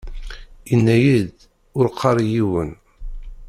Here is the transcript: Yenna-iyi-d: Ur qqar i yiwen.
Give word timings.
Yenna-iyi-d: 0.69 1.37
Ur 1.77 1.85
qqar 1.89 2.17
i 2.23 2.25
yiwen. 2.33 2.71